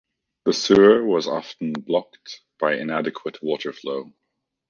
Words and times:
The 0.45 0.53
sewer 0.53 1.03
was 1.05 1.27
often 1.27 1.73
blocked 1.73 2.41
by 2.57 2.73
inadequate 2.77 3.37
water 3.43 3.71
flow. 3.71 4.11